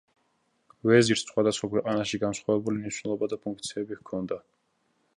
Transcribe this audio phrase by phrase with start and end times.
[0.91, 4.45] ვეზირს სხვადასხვა ქვეყანაში განსხვავებული მნიშვნელობა და ფუნქციები ჰქონდა.